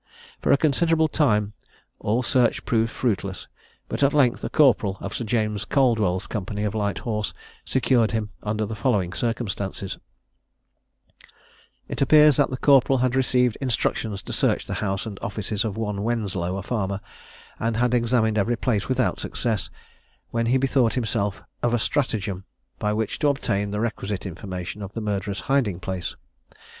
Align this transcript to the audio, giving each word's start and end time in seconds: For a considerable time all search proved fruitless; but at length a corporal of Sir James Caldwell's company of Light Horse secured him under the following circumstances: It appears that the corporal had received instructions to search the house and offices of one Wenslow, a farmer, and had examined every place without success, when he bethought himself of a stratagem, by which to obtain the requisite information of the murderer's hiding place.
For 0.41 0.51
a 0.51 0.57
considerable 0.57 1.07
time 1.07 1.53
all 1.99 2.23
search 2.23 2.65
proved 2.65 2.89
fruitless; 2.91 3.47
but 3.87 4.01
at 4.01 4.15
length 4.15 4.43
a 4.43 4.49
corporal 4.49 4.97
of 4.99 5.13
Sir 5.13 5.23
James 5.23 5.63
Caldwell's 5.63 6.25
company 6.25 6.63
of 6.63 6.73
Light 6.73 6.97
Horse 7.05 7.35
secured 7.65 8.09
him 8.11 8.31
under 8.41 8.65
the 8.65 8.73
following 8.73 9.13
circumstances: 9.13 9.99
It 11.87 12.01
appears 12.01 12.37
that 12.37 12.49
the 12.49 12.57
corporal 12.57 12.97
had 12.97 13.15
received 13.15 13.59
instructions 13.61 14.23
to 14.23 14.33
search 14.33 14.65
the 14.65 14.73
house 14.81 15.05
and 15.05 15.19
offices 15.21 15.63
of 15.63 15.77
one 15.77 16.01
Wenslow, 16.01 16.57
a 16.57 16.63
farmer, 16.63 16.99
and 17.59 17.77
had 17.77 17.93
examined 17.93 18.39
every 18.39 18.57
place 18.57 18.89
without 18.89 19.19
success, 19.19 19.69
when 20.31 20.47
he 20.47 20.57
bethought 20.57 20.95
himself 20.95 21.43
of 21.61 21.75
a 21.75 21.77
stratagem, 21.77 22.45
by 22.79 22.91
which 22.91 23.19
to 23.19 23.27
obtain 23.27 23.69
the 23.69 23.79
requisite 23.79 24.25
information 24.25 24.81
of 24.81 24.93
the 24.93 25.01
murderer's 25.01 25.41
hiding 25.41 25.79
place. 25.79 26.15